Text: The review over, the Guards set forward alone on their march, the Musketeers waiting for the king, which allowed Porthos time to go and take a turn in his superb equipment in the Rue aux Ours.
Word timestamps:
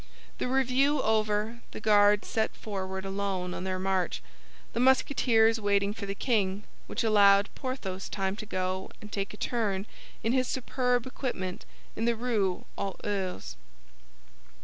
The 0.39 0.47
review 0.47 0.99
over, 1.03 1.61
the 1.69 1.79
Guards 1.79 2.27
set 2.27 2.55
forward 2.55 3.05
alone 3.05 3.53
on 3.53 3.65
their 3.65 3.77
march, 3.77 4.23
the 4.73 4.79
Musketeers 4.79 5.61
waiting 5.61 5.93
for 5.93 6.07
the 6.07 6.15
king, 6.15 6.63
which 6.87 7.03
allowed 7.03 7.53
Porthos 7.53 8.09
time 8.09 8.35
to 8.37 8.47
go 8.47 8.89
and 8.99 9.11
take 9.11 9.31
a 9.31 9.37
turn 9.37 9.85
in 10.23 10.31
his 10.33 10.47
superb 10.47 11.05
equipment 11.05 11.65
in 11.95 12.05
the 12.05 12.15
Rue 12.15 12.65
aux 12.79 12.95
Ours. 13.03 13.57